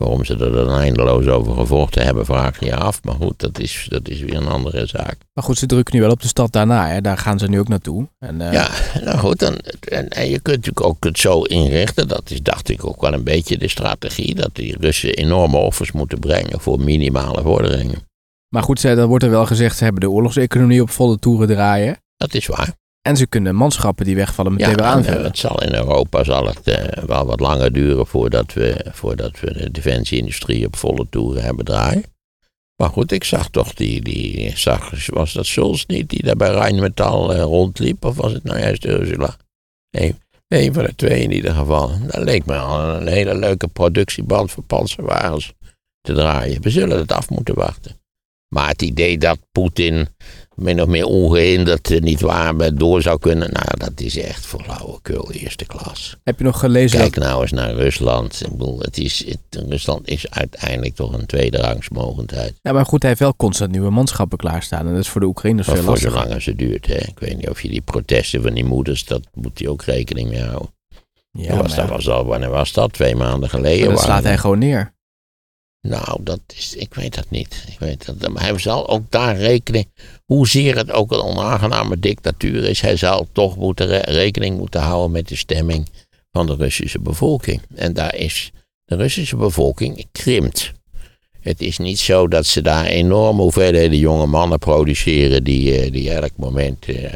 [0.00, 3.02] Waarom ze er dan eindeloos over gevochten hebben, vraag je je af.
[3.02, 5.16] Maar goed, dat is, dat is weer een andere zaak.
[5.32, 6.88] Maar goed, ze drukken nu wel op de stad daarna.
[6.88, 7.00] Hè?
[7.00, 8.08] Daar gaan ze nu ook naartoe.
[8.18, 8.68] En, eh, Ja,
[9.04, 9.54] nou goed, dan,
[9.88, 12.08] en, en je kunt natuurlijk ook het zo inrichten.
[12.08, 14.34] Dat is, dacht ik, ook wel een beetje de strategie.
[14.34, 17.98] Dat die Russen enorme offers moeten brengen voor minimale vorderingen.
[18.48, 21.96] Maar goed, dan wordt er wel gezegd, ze hebben de oorlogseconomie op volle toeren draaien.
[22.16, 22.74] Dat is waar.
[23.02, 25.24] En ze kunnen manschappen die wegvallen meteen weer en, aanvullen.
[25.24, 29.52] het zal in Europa zal het eh, wel wat langer duren voordat we, voordat we
[29.52, 32.04] de defensieindustrie op volle toeren hebben draaien.
[32.76, 36.50] Maar goed, ik zag toch die, die zag, was dat Scholz niet die daar bij
[36.50, 38.04] Rijnmetal eh, rondliep?
[38.04, 39.36] Of was het nou juist Ursula?
[39.90, 40.14] Nee,
[40.48, 41.92] een van de twee in ieder geval.
[42.06, 45.52] Dat leek me al een hele leuke productieband voor panzerwagens
[46.00, 46.62] te draaien.
[46.62, 47.98] We zullen het af moeten wachten.
[48.48, 50.08] Maar het idee dat Poetin
[50.60, 54.46] min of meer ongehinderd eh, niet waar maar door zou kunnen, nou dat is echt
[54.46, 56.16] voor flauwekul eerste klas.
[56.24, 57.24] Heb je nog gelezen Kijk dat...
[57.24, 58.40] nou eens naar Rusland.
[58.44, 62.54] Ik bedoel, het is, het, Rusland is uiteindelijk toch een tweederangsmogendheid.
[62.62, 64.86] Ja, maar goed, hij heeft wel constant nieuwe manschappen klaarstaan.
[64.86, 66.12] En dat is voor de Oekraïners veel voor lastiger.
[66.12, 66.86] zolang als het duurt.
[66.86, 66.96] Hè.
[66.96, 70.28] Ik weet niet of je die protesten van die moeders, dat moet hij ook rekening
[70.28, 70.70] mee houden.
[71.32, 72.92] Ja, dat was, maar dat was al, wanneer was dat?
[72.92, 73.86] Twee maanden geleden.
[73.86, 74.92] maar dat waren slaat hij gewoon neer.
[75.80, 77.64] Nou, dat is, ik weet dat niet.
[77.68, 79.88] Ik weet dat, maar hij zal ook daar rekening,
[80.24, 85.10] hoezeer het ook een onaangename dictatuur is, hij zal toch moeten re- rekening moeten houden
[85.10, 85.88] met de stemming
[86.32, 87.60] van de Russische bevolking.
[87.74, 88.50] En daar is
[88.84, 90.72] de Russische bevolking krimpt.
[91.40, 96.10] Het is niet zo dat ze daar enorme hoeveelheden jonge mannen produceren die, eh, die
[96.10, 97.12] elk moment eh,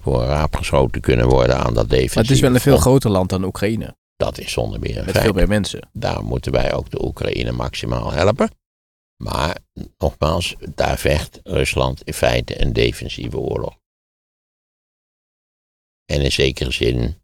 [0.00, 2.76] voor een raap geschoten kunnen worden aan dat defensieve Maar het is wel een veel
[2.78, 3.94] groter land dan Oekraïne.
[4.16, 5.24] Dat is zonder meer een Met feit.
[5.24, 5.88] veel meer mensen.
[5.92, 8.50] Daar moeten wij ook de Oekraïne maximaal helpen.
[9.22, 9.58] Maar
[9.98, 13.78] nogmaals, daar vecht Rusland in feite een defensieve oorlog.
[16.04, 17.22] En in zekere zin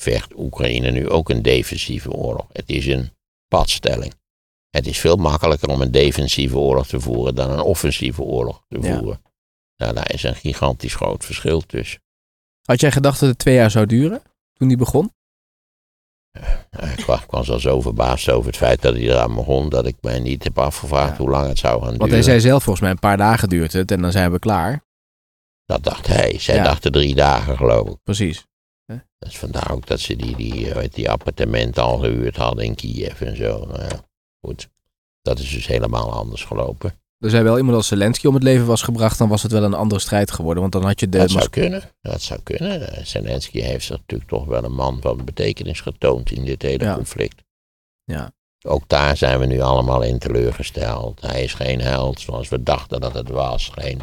[0.00, 2.46] vecht Oekraïne nu ook een defensieve oorlog.
[2.52, 3.10] Het is een
[3.48, 4.14] padstelling.
[4.70, 8.80] Het is veel makkelijker om een defensieve oorlog te voeren dan een offensieve oorlog te
[8.80, 8.98] Ja.
[8.98, 9.22] voeren.
[9.76, 12.02] Nou, daar is een gigantisch groot verschil tussen.
[12.62, 15.12] Had jij gedacht dat het twee jaar zou duren toen die begon?
[16.70, 19.96] Nou, Ik was, al zo verbaasd over het feit dat hij eraan begon, dat ik
[20.00, 21.16] mij niet heb afgevraagd Ja.
[21.16, 21.98] hoe lang het zou gaan duren.
[21.98, 24.38] Want hij zei zelf volgens mij een paar dagen duurt het en dan zijn we
[24.38, 24.84] klaar.
[25.64, 26.38] Dat dacht hij.
[26.38, 26.64] Zij Ja.
[26.64, 27.96] dachten drie dagen, geloof ik.
[28.04, 28.48] Precies.
[29.18, 32.74] Dat is vandaar ook dat ze die, die, eh, die appartementen al gehuurd hadden in
[32.74, 33.64] Kiev en zo.
[33.66, 34.00] Nou ja,
[34.40, 34.68] goed.
[35.22, 36.99] Dat is dus helemaal anders gelopen.
[37.20, 39.62] Er zei wel iemand als Zelensky om het leven was gebracht, dan was het wel
[39.62, 40.60] een andere strijd geworden.
[40.60, 41.18] Want dan had je de...
[41.18, 41.82] dat zou kunnen.
[42.02, 42.92] Dat zou kunnen.
[42.92, 46.84] Eh, Zelensky heeft zich natuurlijk toch wel een man van betekenis getoond in dit hele
[46.84, 46.94] Ja.
[46.94, 47.42] conflict.
[48.04, 48.32] Ja.
[48.66, 51.20] Ook daar zijn we nu allemaal in teleurgesteld.
[51.20, 53.70] Hij is geen held zoals we dachten dat het was.
[53.74, 54.00] Geen,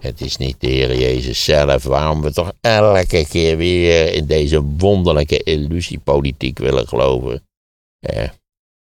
[0.00, 1.82] Het is niet de Heer Jezus zelf.
[1.82, 7.42] Waarom we toch elke keer weer in deze wonderlijke illusiepolitiek willen geloven.
[8.00, 8.28] Eh,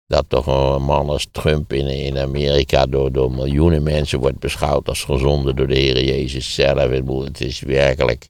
[0.07, 4.89] dat toch een man als Trump in, in Amerika door, door miljoenen mensen wordt beschouwd
[4.89, 6.91] als gezonde door de Heer Jezus zelf.
[7.25, 8.29] Het is werkelijk.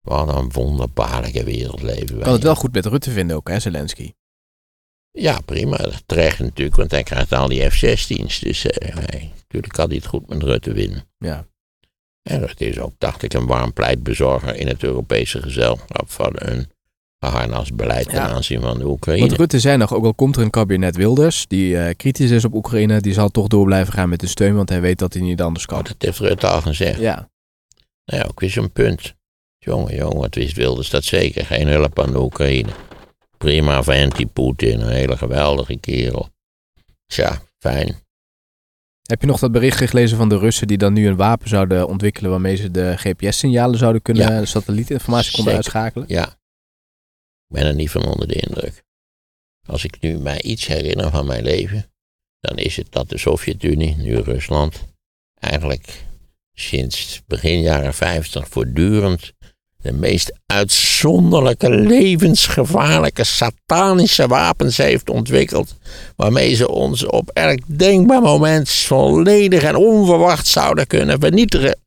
[0.00, 2.24] Wat een wonderbaarlijke wereld leven wij.
[2.24, 4.12] Kan het wel goed met Rutte vinden ook, hè, Zelensky?
[5.10, 5.88] Ja, prima.
[6.06, 8.38] Terecht natuurlijk, want hij krijgt al die F-16's.
[8.38, 11.04] Dus eh, hij, natuurlijk kan hij het goed met Rutte winnen.
[11.18, 11.46] Ja.
[12.22, 16.71] En Rutte is ook, dacht ik, een warm pleitbezorger in het Europese gezelschap van een
[17.30, 18.28] geharnast beleid ten Ja.
[18.28, 19.26] aanzien van de Oekraïne.
[19.26, 22.44] Want Rutte zei nog, ook al komt er een kabinet Wilders, die eh, kritisch is
[22.44, 25.12] op Oekraïne, die zal toch door blijven gaan met de steun, want hij weet dat
[25.12, 25.78] hij niet anders kan.
[25.78, 26.98] Oh, dat heeft Rutte al gezegd.
[27.00, 27.28] Ja,
[28.04, 29.14] Nou ja, ook weer zo'n punt.
[29.58, 31.46] Jongen, jongen, wat wist Wilders dat zeker?
[31.46, 32.68] Geen hulp aan de Oekraïne.
[33.38, 36.28] Prima vent die Poetin, een hele geweldige kerel.
[37.06, 37.94] Tja, fijn.
[39.02, 41.88] Heb je nog dat bericht gelezen van de Russen die dan nu een wapen zouden
[41.88, 44.40] ontwikkelen waarmee ze de GPS-signalen zouden kunnen, Ja.
[44.40, 45.72] de satellietinformatie konden Zeker.
[45.74, 46.04] uitschakelen?
[46.08, 46.36] Ja.
[47.52, 48.82] Ben er niet van onder de indruk.
[49.66, 51.92] Als ik nu mij iets herinner van mijn leven,
[52.40, 54.80] dan is het dat de Sovjet-Unie, nu Rusland,
[55.38, 56.04] eigenlijk
[56.54, 59.32] sinds begin jaren 50 voortdurend
[59.82, 65.74] de meest uitzonderlijke, levensgevaarlijke, satanische wapens heeft ontwikkeld.
[66.16, 71.78] Waarmee ze ons op elk denkbaar moment volledig en onverwacht zouden kunnen vernietigen.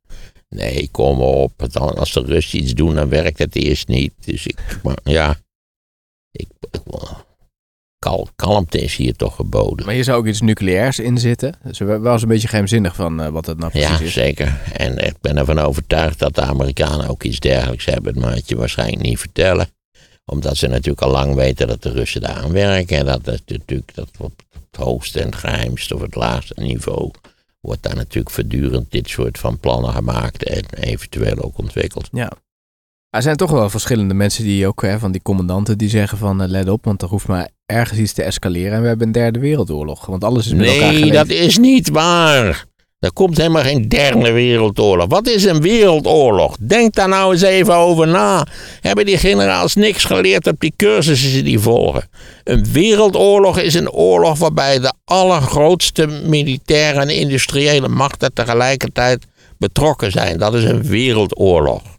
[0.50, 1.52] Nee, kom op.
[1.74, 4.14] Als de Russen iets doen, dan werkt het eerst niet.
[4.26, 5.38] Dus ik, ja.
[6.36, 6.48] Ik,
[8.00, 9.86] kal, kalmte is hier toch geboden.
[9.86, 11.54] Maar hier zou ook iets nucleairs in zitten.
[11.64, 14.14] Dus we was een beetje geheimzinnig van eh, wat het nou precies Ja, is.
[14.14, 14.62] zeker.
[14.74, 18.20] En ik ben ervan overtuigd dat de Amerikanen ook iets dergelijks hebben.
[18.20, 19.68] Maar het je waarschijnlijk niet vertellen.
[20.26, 22.98] Omdat ze natuurlijk al lang weten dat de Russen daar aan werken.
[22.98, 24.34] En dat het natuurlijk dat op
[24.72, 27.12] het hoogste en het geheimste of het laagste niveau.
[27.60, 30.44] wordt daar natuurlijk voortdurend dit soort van plannen gemaakt.
[30.44, 32.08] En eventueel ook ontwikkeld.
[32.12, 32.32] Ja.
[33.16, 36.42] Er zijn toch wel verschillende mensen die ook, hè, van die commandanten, die zeggen van
[36.42, 39.14] eh, let op, want er hoeft maar ergens iets te escaleren en we hebben een
[39.14, 40.06] derde wereldoorlog.
[40.06, 42.66] Want alles is met elkaar Nee, dat is niet waar.
[43.00, 45.06] Er komt helemaal geen derde wereldoorlog.
[45.10, 46.58] Wat is een wereldoorlog?
[46.60, 48.48] Denk daar nou eens even over na.
[48.82, 52.10] Hebben die generaals niks geleerd op die cursussen die volgen?
[52.44, 59.26] Een wereldoorlog is een oorlog waarbij de allergrootste militaire en industriële machten tegelijkertijd
[59.58, 60.38] betrokken zijn.
[60.38, 61.95] Dat is een wereldoorlog.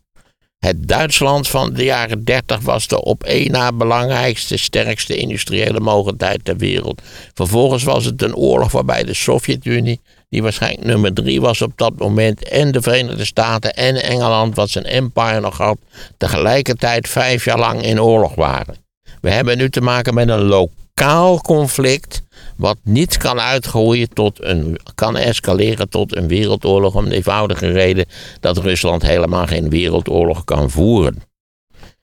[0.58, 6.44] Het Duitsland van de jaren 30 was de op één na belangrijkste, sterkste industriële mogendheid
[6.44, 7.02] ter wereld.
[7.34, 11.98] Vervolgens was het een oorlog waarbij de Sovjet-Unie, die waarschijnlijk nummer drie was op dat
[11.98, 15.78] moment, en de Verenigde Staten en Engeland, wat zijn empire nog had,
[16.16, 18.76] tegelijkertijd vijf jaar lang in oorlog waren.
[19.20, 22.22] We hebben nu te maken met een lokaal conflict,
[22.56, 28.06] wat niet kan uitgroeien tot een, kan escaleren tot een wereldoorlog, om de eenvoudige reden
[28.40, 31.22] dat Rusland helemaal geen wereldoorlog kan voeren.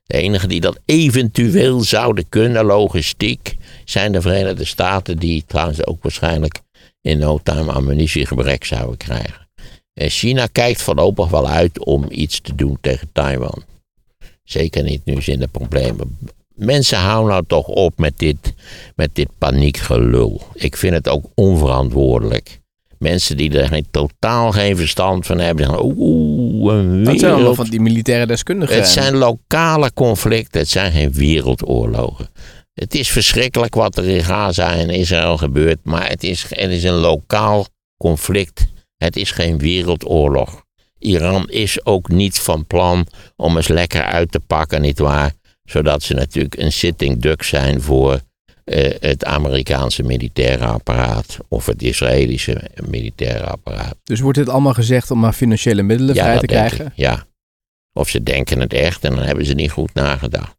[0.04, 6.04] De enige die dat eventueel zouden kunnen, logistiek, zijn de Verenigde Staten, die trouwens ook
[6.04, 6.60] waarschijnlijk
[7.02, 9.48] in no time ammunitiegebrek zouden krijgen.
[9.94, 13.64] En China kijkt voorlopig wel uit om iets te doen tegen Taiwan.
[14.44, 16.18] Zeker niet nu ze in de problemen.
[16.56, 18.54] Mensen houden nou toch op met dit,
[18.96, 20.42] met dit paniekgelul.
[20.54, 22.62] Ik vind het ook onverantwoordelijk.
[22.98, 27.38] Mensen die er geen, totaal geen verstand van hebben, zeggen: Oeh, een Dat zijn allemaal
[27.38, 27.56] wereld.
[27.56, 28.76] van die militaire deskundigen.
[28.76, 32.30] Het zijn lokale conflicten, het zijn geen wereldoorlogen.
[32.74, 36.84] Het is verschrikkelijk wat er in Gaza en Israël gebeurt, maar het is, het is
[36.84, 37.66] een lokaal
[37.98, 38.66] conflict.
[38.98, 40.64] Het is geen wereldoorlog.
[41.00, 45.32] Iran is ook niet van plan om eens lekker uit te pakken, nietwaar?
[45.64, 48.20] Zodat ze natuurlijk een sitting duck zijn voor
[48.64, 53.96] eh, het Amerikaanse militaire apparaat of het Israëlische militaire apparaat.
[54.04, 56.86] Dus wordt dit allemaal gezegd om maar financiële middelen vrij te krijgen?
[56.86, 57.26] ik, ja.
[57.94, 60.56] Of ze denken het echt en dan hebben ze niet goed nagedacht.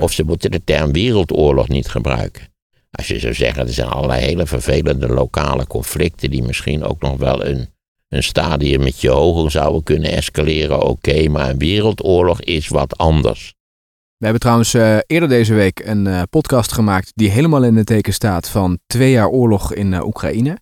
[0.00, 2.52] Of ze moeten de term wereldoorlog niet gebruiken.
[2.90, 7.16] Als je zou zeggen, er zijn allerlei hele vervelende lokale conflicten die misschien ook nog
[7.16, 7.68] wel een,
[8.08, 13.53] een stadium met je hoger zouden kunnen escaleren, oké, maar een wereldoorlog is wat anders.
[14.24, 17.86] We hebben trouwens eh, eerder deze week een eh, podcast gemaakt die helemaal in het
[17.86, 20.58] teken staat van twee jaar oorlog in eh, Oekraïne.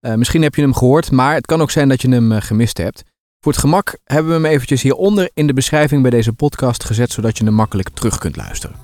[0.00, 3.02] Misschien heb je hem gehoord, maar het kan ook zijn dat je hem gemist hebt.
[3.40, 7.12] Voor het gemak hebben we hem eventjes hieronder in de beschrijving bij deze podcast gezet,
[7.12, 8.76] zodat je hem makkelijk terug kunt luisteren.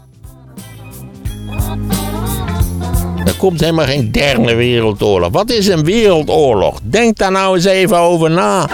[3.25, 5.33] Er komt helemaal geen derde wereldoorlog.
[5.33, 6.81] Wat is een wereldoorlog?
[6.83, 8.68] Denk daar nou eens even over na.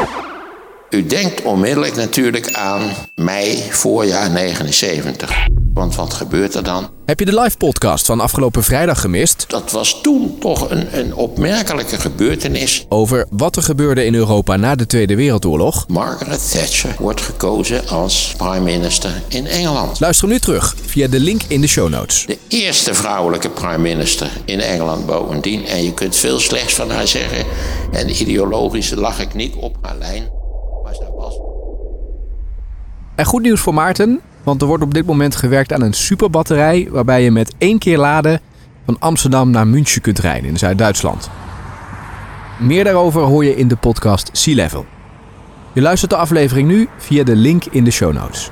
[0.91, 5.47] U denkt onmiddellijk natuurlijk aan mei voorjaar 79.
[5.74, 6.91] Want wat gebeurt er dan?
[7.07, 9.45] Heb je de live podcast van afgelopen vrijdag gemist?
[9.49, 12.86] Dat was toen toch een, een opmerkelijke gebeurtenis.
[12.89, 15.89] Over wat er gebeurde in Europa na de Tweede Wereldoorlog?
[15.89, 20.01] Margaret Thatcher wordt gekozen als prime minister in Engeland.
[20.01, 22.26] Luister nu terug via de link in de show notes.
[22.26, 25.66] De eerste vrouwelijke prime minister in Engeland bovendien.
[25.66, 27.45] En je kunt veel slechts van haar zeggen.
[27.93, 30.38] En ideologisch lag ik niet op haar lijn.
[33.18, 36.88] En goed nieuws voor Maarten, want er wordt op dit moment gewerkt aan een superbatterij
[36.90, 38.40] waarbij je met één keer laden
[38.84, 41.30] van Amsterdam naar München kunt rijden in Zuid-Duitsland.
[42.58, 44.86] Meer daarover hoor je in de podcast Sea Level.
[45.72, 48.50] Je luistert de aflevering nu via de link in de show notes.